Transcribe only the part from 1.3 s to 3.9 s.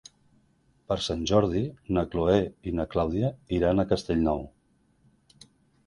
Jordi na Chloé i na Clàudia iran a